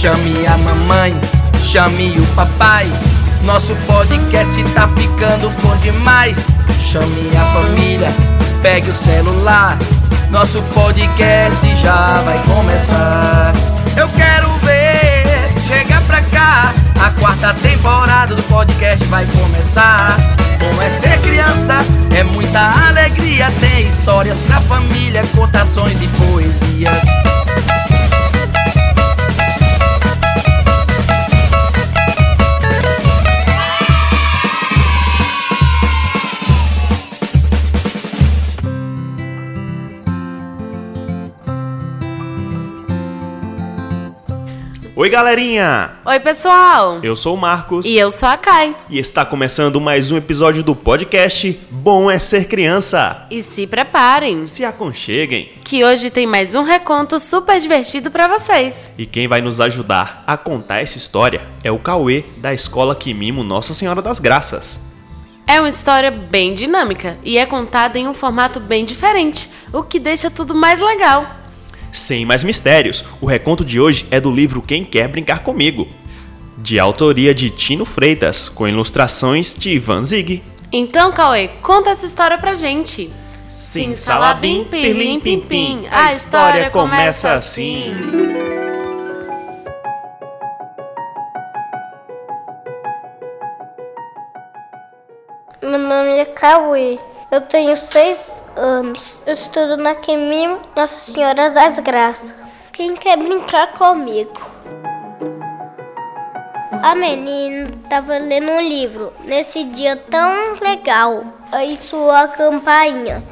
Chame 0.00 0.46
a 0.46 0.56
mamãe, 0.56 1.14
chame 1.62 2.18
o 2.18 2.26
papai. 2.34 2.90
Nosso 3.42 3.76
podcast 3.86 4.64
tá 4.72 4.88
ficando 4.96 5.50
bom 5.60 5.76
demais. 5.76 6.38
Chame 6.82 7.30
a 7.36 7.44
família, 7.52 8.10
pegue 8.62 8.88
o 8.88 8.94
celular. 8.94 9.76
Nosso 10.30 10.62
podcast 10.72 11.76
já 11.82 12.22
vai 12.22 12.42
começar. 12.44 13.52
Eu 13.94 14.08
quero 14.08 14.48
ver, 14.64 15.52
chega 15.68 16.00
pra 16.06 16.22
cá. 16.22 16.72
A 16.98 17.10
quarta 17.20 17.52
temporada 17.60 18.34
do 18.34 18.42
podcast 18.44 19.04
vai 19.04 19.26
começar. 19.26 20.16
Como 20.60 20.80
é 20.80 20.88
ser 21.00 21.20
criança, 21.20 21.84
é 22.16 22.24
muita 22.24 22.88
alegria. 22.88 23.52
Tem 23.60 23.86
histórias 23.86 24.38
pra 24.46 24.62
família, 24.62 25.26
contações 25.36 26.00
e 26.00 26.08
poesias. 26.08 27.19
Oi, 45.00 45.08
galerinha! 45.08 45.92
Oi, 46.04 46.20
pessoal! 46.20 47.00
Eu 47.02 47.16
sou 47.16 47.34
o 47.34 47.40
Marcos. 47.40 47.86
E 47.86 47.96
eu 47.96 48.10
sou 48.10 48.28
a 48.28 48.36
Kai. 48.36 48.76
E 48.90 48.98
está 48.98 49.24
começando 49.24 49.80
mais 49.80 50.12
um 50.12 50.18
episódio 50.18 50.62
do 50.62 50.76
podcast 50.76 51.58
Bom 51.70 52.10
é 52.10 52.18
Ser 52.18 52.46
Criança. 52.46 53.26
E 53.30 53.42
se 53.42 53.66
preparem, 53.66 54.46
Se 54.46 54.62
aconcheguem. 54.62 55.52
que 55.64 55.82
hoje 55.82 56.10
tem 56.10 56.26
mais 56.26 56.54
um 56.54 56.64
reconto 56.64 57.18
super 57.18 57.58
divertido 57.58 58.10
pra 58.10 58.28
vocês. 58.28 58.90
E 58.98 59.06
quem 59.06 59.26
vai 59.26 59.40
nos 59.40 59.58
ajudar 59.58 60.22
a 60.26 60.36
contar 60.36 60.82
essa 60.82 60.98
história 60.98 61.40
é 61.64 61.72
o 61.72 61.78
Cauê, 61.78 62.22
da 62.36 62.52
escola 62.52 62.94
Quimimo 62.94 63.42
Nossa 63.42 63.72
Senhora 63.72 64.02
das 64.02 64.18
Graças. 64.18 64.78
É 65.46 65.58
uma 65.58 65.70
história 65.70 66.10
bem 66.10 66.54
dinâmica 66.54 67.16
e 67.24 67.38
é 67.38 67.46
contada 67.46 67.98
em 67.98 68.06
um 68.06 68.12
formato 68.12 68.60
bem 68.60 68.84
diferente, 68.84 69.48
o 69.72 69.82
que 69.82 69.98
deixa 69.98 70.30
tudo 70.30 70.54
mais 70.54 70.78
legal. 70.78 71.39
Sem 71.92 72.24
mais 72.24 72.44
mistérios, 72.44 73.04
o 73.20 73.26
reconto 73.26 73.64
de 73.64 73.80
hoje 73.80 74.06
é 74.10 74.20
do 74.20 74.30
livro 74.30 74.62
Quem 74.62 74.84
Quer 74.84 75.08
Brincar 75.08 75.42
Comigo, 75.42 75.88
de 76.56 76.78
autoria 76.78 77.34
de 77.34 77.50
Tino 77.50 77.84
Freitas, 77.84 78.48
com 78.48 78.68
ilustrações 78.68 79.54
de 79.54 79.70
Ivan 79.70 80.04
Zig. 80.04 80.42
Então, 80.70 81.10
Cauê, 81.10 81.48
conta 81.62 81.90
essa 81.90 82.06
história 82.06 82.38
pra 82.38 82.54
gente. 82.54 83.10
Sim, 83.48 83.96
salabim, 83.96 84.64
pirlim, 84.70 85.18
pim, 85.18 85.40
pim, 85.40 85.88
a 85.90 86.12
história 86.12 86.70
começa 86.70 87.32
assim. 87.32 87.92
Meu 95.60 95.78
nome 95.78 96.16
é 96.18 96.24
Cauê. 96.24 96.98
Eu 97.32 97.40
tenho 97.40 97.76
seis 97.76 98.18
anos. 98.56 99.20
Eu 99.26 99.34
estudo 99.34 99.76
na 99.76 99.94
Quemim 99.94 100.58
Nossa 100.74 101.12
Senhora 101.12 101.50
das 101.50 101.78
Graças. 101.78 102.34
Quem 102.72 102.94
quer 102.94 103.16
brincar 103.16 103.72
comigo? 103.72 104.40
A 106.82 106.94
menina 106.94 107.68
estava 107.82 108.16
lendo 108.16 108.50
um 108.52 108.60
livro 108.60 109.12
nesse 109.24 109.64
dia 109.64 109.96
tão 109.96 110.54
legal. 110.62 111.24
Aí 111.52 111.76
soou 111.76 112.10
a 112.10 112.28
campainha. 112.28 113.22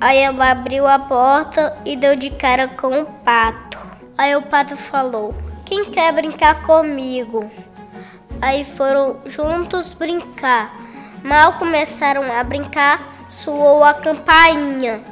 Aí 0.00 0.18
ela 0.18 0.50
abriu 0.50 0.86
a 0.86 0.98
porta 0.98 1.76
e 1.84 1.96
deu 1.96 2.14
de 2.14 2.30
cara 2.30 2.68
com 2.68 3.00
o 3.00 3.06
pato. 3.06 3.78
Aí 4.16 4.36
o 4.36 4.42
pato 4.42 4.76
falou: 4.76 5.34
Quem 5.64 5.84
quer 5.86 6.12
brincar 6.12 6.62
comigo? 6.62 7.50
Aí 8.40 8.64
foram 8.64 9.18
juntos 9.24 9.94
brincar. 9.94 10.74
Mal 11.22 11.54
começaram 11.54 12.22
a 12.32 12.42
brincar, 12.42 13.21
soou 13.40 13.82
a 13.82 13.94
campainha. 13.94 15.02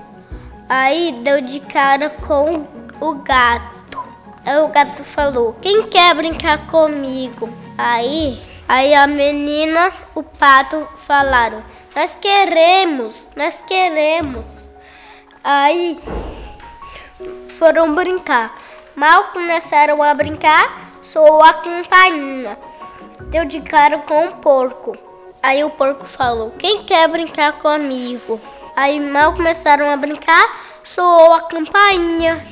Aí 0.68 1.20
deu 1.22 1.40
de 1.40 1.60
cara 1.60 2.10
com 2.10 2.66
o 3.00 3.14
gato. 3.14 4.02
Aí 4.44 4.58
o 4.58 4.68
gato 4.68 5.02
falou: 5.02 5.56
Quem 5.60 5.86
quer 5.86 6.14
brincar 6.14 6.66
comigo? 6.66 7.48
Aí, 7.76 8.40
aí 8.68 8.94
a 8.94 9.06
menina, 9.06 9.90
o 10.14 10.22
pato 10.22 10.86
falaram: 10.98 11.62
Nós 11.94 12.14
queremos, 12.14 13.28
nós 13.34 13.62
queremos. 13.66 14.70
Aí 15.42 15.98
foram 17.58 17.94
brincar. 17.94 18.54
Mal 18.94 19.24
começaram 19.32 20.02
a 20.02 20.14
brincar, 20.14 20.92
soou 21.02 21.42
a 21.42 21.54
campainha. 21.54 22.58
Deu 23.30 23.44
de 23.44 23.60
cara 23.60 23.98
com 24.00 24.26
o 24.26 24.36
porco. 24.36 25.09
Aí 25.42 25.64
o 25.64 25.70
porco 25.70 26.06
falou: 26.06 26.50
Quem 26.58 26.84
quer 26.84 27.08
brincar 27.08 27.58
comigo? 27.58 28.40
Aí 28.76 29.00
mal 29.00 29.32
começaram 29.32 29.90
a 29.90 29.96
brincar, 29.96 30.60
soou 30.84 31.34
a 31.34 31.42
campainha. 31.42 32.44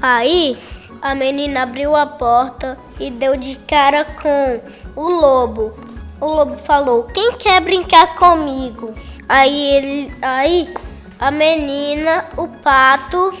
Aí 0.00 0.58
a 1.00 1.14
menina 1.14 1.62
abriu 1.62 1.96
a 1.96 2.06
porta 2.06 2.78
e 2.98 3.10
deu 3.10 3.36
de 3.36 3.56
cara 3.56 4.04
com 4.04 4.60
o 5.00 5.08
lobo. 5.08 5.72
O 6.20 6.26
lobo 6.26 6.56
falou: 6.56 7.04
Quem 7.04 7.32
quer 7.32 7.60
brincar 7.60 8.14
comigo? 8.16 8.94
Aí 9.28 9.76
ele, 9.76 10.16
aí 10.20 10.74
a 11.18 11.30
menina, 11.30 12.24
o 12.36 12.48
pato, 12.48 13.32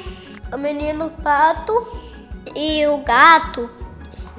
a 0.50 0.56
menina, 0.56 1.06
o 1.06 1.10
pato 1.10 1.86
e 2.54 2.86
o 2.86 2.98
gato 2.98 3.68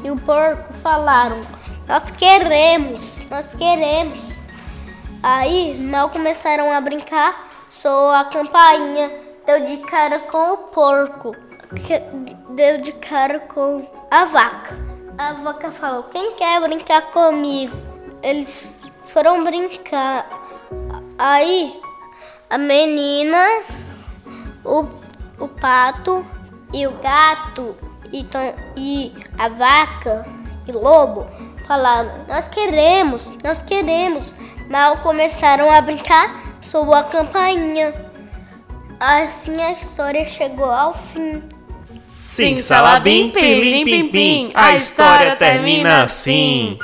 e 0.04 0.12
o 0.12 0.18
porco 0.18 0.74
falaram: 0.76 1.42
Nós 1.88 2.12
queremos, 2.12 3.26
nós 3.30 3.54
queremos. 3.54 4.33
Aí 5.24 5.74
mal 5.76 6.10
começaram 6.10 6.70
a 6.70 6.82
brincar, 6.82 7.48
soou 7.70 8.12
a 8.12 8.26
campainha, 8.26 9.10
deu 9.46 9.66
de 9.66 9.78
cara 9.78 10.20
com 10.20 10.52
o 10.52 10.58
porco, 10.58 11.34
deu 12.50 12.82
de 12.82 12.92
cara 12.92 13.40
com 13.40 13.88
a 14.12 14.26
vaca. 14.26 14.76
A 15.18 15.32
vaca 15.32 15.72
falou: 15.72 16.04
Quem 16.12 16.36
quer 16.36 16.60
brincar 16.60 17.04
comigo? 17.12 17.74
Eles 18.22 18.68
foram 19.14 19.46
brincar. 19.46 20.28
Aí 21.18 21.80
a 22.50 22.58
menina, 22.58 23.62
o, 24.66 24.86
o 25.40 25.48
pato 25.48 26.26
e 26.74 26.86
o 26.86 26.92
gato 26.98 27.78
e, 28.12 28.28
e 28.76 29.14
a 29.38 29.48
vaca 29.48 30.26
e 30.68 30.72
lobo 30.74 31.26
falaram: 31.66 32.26
Nós 32.28 32.50
queremos, 32.50 33.26
nós 33.42 33.62
queremos. 33.62 34.34
Mal 34.70 34.98
começaram 34.98 35.70
a 35.70 35.82
brincar, 35.82 36.58
soou 36.62 36.94
a 36.94 37.04
campainha. 37.04 37.94
Assim 39.00 39.62
a 39.62 39.72
história 39.74 40.26
chegou 40.26 40.72
ao 40.72 40.94
fim. 40.94 41.44
Sim, 42.10 42.58
salabim, 42.58 43.30
pirlim, 43.32 43.86
pim, 43.86 44.08
pim, 44.08 44.52
a 44.56 44.76
história 44.76 45.36
termina 45.36 46.04
assim. 46.04 46.78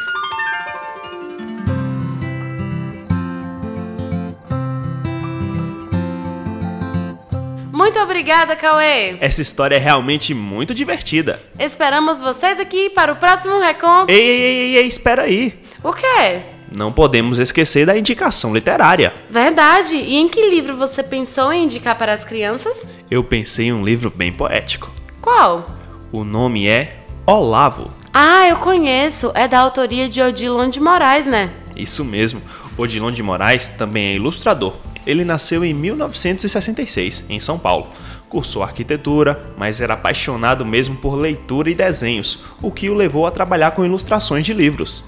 Muito 7.71 7.97
obrigada, 8.01 8.55
Cauê. 8.55 9.17
Essa 9.21 9.41
história 9.41 9.75
é 9.75 9.79
realmente 9.79 10.33
muito 10.33 10.75
divertida. 10.75 11.41
Esperamos 11.57 12.21
vocês 12.21 12.59
aqui 12.59 12.89
para 12.89 13.13
o 13.13 13.15
próximo 13.15 13.59
reconto. 13.59 14.11
Ei, 14.11 14.19
ei, 14.19 14.41
ei, 14.41 14.57
ei, 14.57 14.77
ei, 14.77 14.85
espera 14.85 15.23
aí. 15.23 15.57
O 15.81 15.93
quê? 15.93 16.58
Não 16.71 16.91
podemos 16.91 17.39
esquecer 17.39 17.85
da 17.85 17.97
indicação 17.97 18.53
literária. 18.53 19.13
Verdade. 19.29 19.95
E 19.95 20.15
em 20.15 20.27
que 20.27 20.49
livro 20.49 20.75
você 20.75 21.01
pensou 21.01 21.51
em 21.51 21.65
indicar 21.65 21.97
para 21.97 22.13
as 22.13 22.23
crianças? 22.23 22.85
Eu 23.09 23.23
pensei 23.23 23.67
em 23.67 23.73
um 23.73 23.83
livro 23.83 24.11
bem 24.15 24.31
poético. 24.31 24.91
Qual? 25.21 25.69
O 26.11 26.23
nome 26.23 26.67
é 26.67 27.03
Olavo. 27.25 27.91
Ah, 28.13 28.47
eu 28.47 28.57
conheço. 28.57 29.31
É 29.33 29.47
da 29.47 29.59
autoria 29.59 30.07
de 30.07 30.21
Odilon 30.21 30.69
de 30.69 30.79
Moraes, 30.79 31.25
né? 31.25 31.51
Isso 31.75 32.03
mesmo, 32.03 32.41
Odilon 32.77 33.11
de 33.11 33.23
Moraes 33.23 33.67
também 33.67 34.07
é 34.07 34.15
ilustrador. 34.15 34.73
Ele 35.05 35.25
nasceu 35.25 35.63
em 35.63 35.73
1966, 35.73 37.25
em 37.29 37.39
São 37.39 37.57
Paulo. 37.57 37.87
Cursou 38.27 38.61
arquitetura, 38.61 39.53
mas 39.57 39.81
era 39.81 39.95
apaixonado 39.95 40.65
mesmo 40.65 40.95
por 40.97 41.15
leitura 41.15 41.69
e 41.69 41.73
desenhos, 41.73 42.43
o 42.61 42.71
que 42.71 42.89
o 42.89 42.93
levou 42.93 43.25
a 43.25 43.31
trabalhar 43.31 43.71
com 43.71 43.83
ilustrações 43.83 44.45
de 44.45 44.53
livros. 44.53 45.03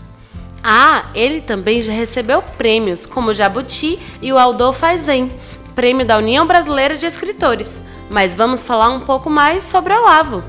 Ah, 0.63 1.05
ele 1.15 1.41
também 1.41 1.81
já 1.81 1.91
recebeu 1.91 2.41
prêmios, 2.41 3.05
como 3.05 3.31
o 3.31 3.33
Jabuti 3.33 3.97
e 4.21 4.31
o 4.31 4.37
Aldo 4.37 4.71
Faizen, 4.71 5.31
prêmio 5.73 6.05
da 6.05 6.17
União 6.17 6.45
Brasileira 6.45 6.97
de 6.97 7.05
Escritores. 7.05 7.81
Mas 8.09 8.35
vamos 8.35 8.63
falar 8.63 8.89
um 8.89 8.99
pouco 8.99 9.29
mais 9.29 9.63
sobre 9.63 9.93
Olavo. 9.93 10.43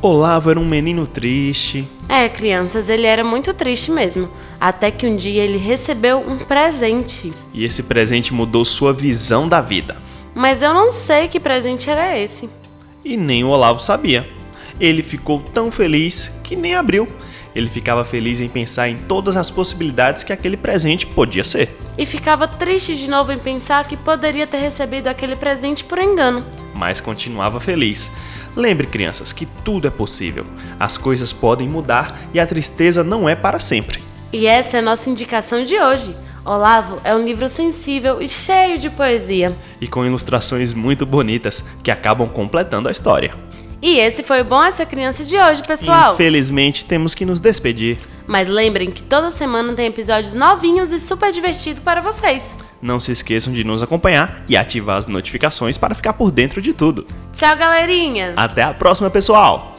Olavo 0.00 0.50
era 0.50 0.58
um 0.58 0.64
menino 0.64 1.06
triste. 1.06 1.86
É, 2.08 2.28
crianças, 2.28 2.88
ele 2.88 3.06
era 3.06 3.22
muito 3.22 3.52
triste 3.52 3.90
mesmo. 3.90 4.30
Até 4.58 4.90
que 4.90 5.06
um 5.06 5.14
dia 5.14 5.42
ele 5.42 5.58
recebeu 5.58 6.18
um 6.26 6.38
presente. 6.38 7.32
E 7.52 7.64
esse 7.64 7.82
presente 7.82 8.32
mudou 8.32 8.64
sua 8.64 8.92
visão 8.94 9.46
da 9.46 9.60
vida. 9.60 9.98
Mas 10.34 10.62
eu 10.62 10.72
não 10.72 10.90
sei 10.90 11.28
que 11.28 11.38
presente 11.38 11.90
era 11.90 12.18
esse. 12.18 12.48
E 13.04 13.16
nem 13.16 13.44
o 13.44 13.48
Olavo 13.48 13.80
sabia. 13.82 14.26
Ele 14.80 15.02
ficou 15.02 15.40
tão 15.52 15.70
feliz 15.70 16.32
que 16.42 16.56
nem 16.56 16.74
abriu. 16.74 17.06
Ele 17.54 17.68
ficava 17.68 18.04
feliz 18.04 18.40
em 18.40 18.48
pensar 18.48 18.88
em 18.88 18.96
todas 18.96 19.36
as 19.36 19.50
possibilidades 19.50 20.22
que 20.22 20.32
aquele 20.32 20.56
presente 20.56 21.06
podia 21.06 21.44
ser. 21.44 21.76
E 21.98 22.06
ficava 22.06 22.46
triste 22.46 22.96
de 22.96 23.08
novo 23.08 23.32
em 23.32 23.38
pensar 23.38 23.86
que 23.86 23.96
poderia 23.96 24.46
ter 24.46 24.58
recebido 24.58 25.08
aquele 25.08 25.36
presente 25.36 25.84
por 25.84 25.98
engano. 25.98 26.44
Mas 26.74 27.00
continuava 27.00 27.60
feliz. 27.60 28.10
Lembre, 28.56 28.86
crianças, 28.86 29.32
que 29.32 29.46
tudo 29.64 29.88
é 29.88 29.90
possível. 29.90 30.44
As 30.78 30.96
coisas 30.96 31.32
podem 31.32 31.68
mudar 31.68 32.18
e 32.32 32.40
a 32.40 32.46
tristeza 32.46 33.04
não 33.04 33.28
é 33.28 33.34
para 33.34 33.58
sempre. 33.58 34.02
E 34.32 34.46
essa 34.46 34.76
é 34.76 34.80
a 34.80 34.82
nossa 34.82 35.10
indicação 35.10 35.64
de 35.64 35.78
hoje. 35.78 36.14
Olavo 36.44 37.00
é 37.04 37.14
um 37.14 37.22
livro 37.22 37.48
sensível 37.48 38.22
e 38.22 38.28
cheio 38.28 38.78
de 38.78 38.88
poesia. 38.88 39.54
E 39.80 39.86
com 39.86 40.06
ilustrações 40.06 40.72
muito 40.72 41.04
bonitas 41.04 41.68
que 41.82 41.90
acabam 41.90 42.28
completando 42.28 42.88
a 42.88 42.92
história. 42.92 43.49
E 43.82 43.98
esse 43.98 44.22
foi 44.22 44.42
o 44.42 44.44
Bom 44.44 44.62
Essa 44.62 44.84
Criança 44.84 45.24
de 45.24 45.36
hoje, 45.38 45.62
pessoal. 45.62 46.14
Infelizmente, 46.14 46.84
temos 46.84 47.14
que 47.14 47.24
nos 47.24 47.40
despedir. 47.40 47.98
Mas 48.26 48.48
lembrem 48.48 48.90
que 48.90 49.02
toda 49.02 49.30
semana 49.30 49.72
tem 49.72 49.86
episódios 49.86 50.34
novinhos 50.34 50.92
e 50.92 50.98
super 51.00 51.32
divertidos 51.32 51.82
para 51.82 52.00
vocês. 52.00 52.54
Não 52.80 53.00
se 53.00 53.12
esqueçam 53.12 53.52
de 53.52 53.64
nos 53.64 53.82
acompanhar 53.82 54.42
e 54.48 54.56
ativar 54.56 54.98
as 54.98 55.06
notificações 55.06 55.76
para 55.76 55.94
ficar 55.94 56.12
por 56.12 56.30
dentro 56.30 56.62
de 56.62 56.72
tudo. 56.72 57.06
Tchau, 57.32 57.56
galerinha! 57.56 58.34
Até 58.36 58.62
a 58.62 58.72
próxima, 58.72 59.10
pessoal! 59.10 59.69